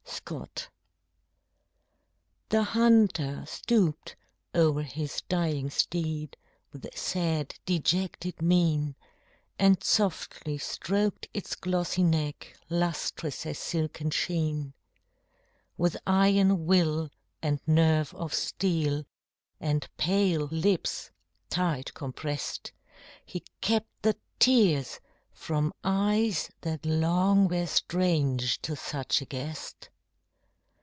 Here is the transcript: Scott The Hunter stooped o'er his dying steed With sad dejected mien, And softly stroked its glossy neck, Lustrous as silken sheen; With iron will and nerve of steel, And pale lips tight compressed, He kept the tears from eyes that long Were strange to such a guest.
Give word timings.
Scott 0.23 0.69
The 2.49 2.63
Hunter 2.63 3.43
stooped 3.47 4.15
o'er 4.53 4.83
his 4.83 5.21
dying 5.27 5.69
steed 5.71 6.37
With 6.71 6.95
sad 6.95 7.55
dejected 7.65 8.39
mien, 8.41 8.95
And 9.57 9.83
softly 9.83 10.57
stroked 10.59 11.27
its 11.33 11.55
glossy 11.55 12.03
neck, 12.03 12.55
Lustrous 12.69 13.47
as 13.47 13.57
silken 13.57 14.11
sheen; 14.11 14.73
With 15.75 15.97
iron 16.05 16.65
will 16.67 17.09
and 17.41 17.59
nerve 17.65 18.13
of 18.13 18.31
steel, 18.33 19.05
And 19.59 19.89
pale 19.97 20.45
lips 20.51 21.09
tight 21.49 21.93
compressed, 21.95 22.71
He 23.25 23.43
kept 23.59 23.89
the 24.03 24.15
tears 24.39 24.99
from 25.33 25.73
eyes 25.83 26.51
that 26.61 26.85
long 26.85 27.47
Were 27.47 27.65
strange 27.67 28.61
to 28.61 28.75
such 28.75 29.21
a 29.21 29.25
guest. 29.25 29.87